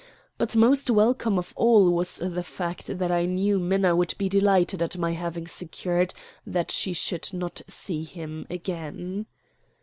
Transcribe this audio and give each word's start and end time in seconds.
But 0.39 0.55
most 0.55 0.89
welcome 0.89 1.37
of 1.37 1.53
all 1.55 1.91
was 1.91 2.17
the 2.17 2.41
fact 2.41 2.87
that 2.97 3.11
I 3.11 3.27
knew 3.27 3.59
Minna 3.59 3.95
would 3.95 4.15
be 4.17 4.27
delighted 4.29 4.81
at 4.81 4.97
my 4.97 5.11
having 5.11 5.45
secured 5.45 6.15
that 6.43 6.71
she 6.71 6.91
should 6.91 7.31
not 7.31 7.61
see 7.67 8.01
him 8.01 8.47
again. 8.49 9.27